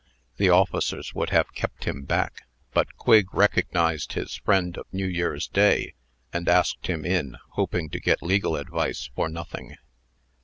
The 0.37 0.49
officers 0.49 1.13
would 1.13 1.29
have 1.29 1.53
kept 1.53 1.83
him 1.83 2.05
back; 2.05 2.47
but 2.73 2.95
Quigg 2.97 3.31
recognized 3.35 4.13
his 4.13 4.33
friend 4.33 4.75
of 4.75 4.87
New 4.91 5.05
Year's 5.05 5.47
day, 5.47 5.93
and 6.33 6.49
asked 6.49 6.87
him 6.87 7.05
in, 7.05 7.37
hoping 7.51 7.87
to 7.91 7.99
get 7.99 8.23
legal 8.23 8.55
advice 8.55 9.11
for 9.15 9.29
nothing. 9.29 9.75